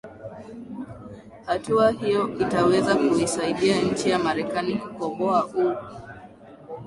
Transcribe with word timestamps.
hatua 1.45 1.91
hiyo 1.91 2.37
itaweza 2.39 2.95
kuisaidia 2.95 3.81
nchi 3.81 4.09
ya 4.09 4.19
marekani 4.19 4.75
kukoboa 4.77 5.45
u 5.45 5.75